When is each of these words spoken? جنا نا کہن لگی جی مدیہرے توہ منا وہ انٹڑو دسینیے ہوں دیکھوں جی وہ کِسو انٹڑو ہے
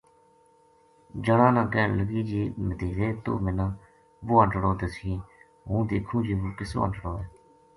جنا 1.25 1.47
نا 1.55 1.63
کہن 1.73 1.91
لگی 1.99 2.21
جی 2.29 2.41
مدیہرے 2.65 3.09
توہ 3.23 3.39
منا 3.43 3.67
وہ 4.25 4.35
انٹڑو 4.41 4.71
دسینیے 4.79 5.19
ہوں 5.67 5.81
دیکھوں 5.91 6.19
جی 6.25 6.33
وہ 6.41 6.49
کِسو 6.57 6.77
انٹڑو 6.83 7.11
ہے 7.19 7.27